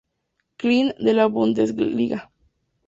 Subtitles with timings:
[0.57, 2.31] Clean' de la Bundesliga.